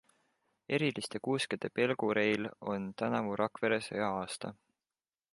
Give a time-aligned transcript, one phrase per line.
[0.69, 4.53] Eriliste kuuskede pelgureil on tänavu Rakveres hea aasta.